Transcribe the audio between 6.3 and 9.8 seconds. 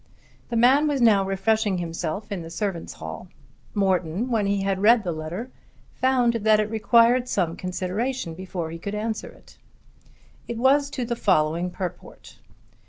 that it required some consideration before he could answer it.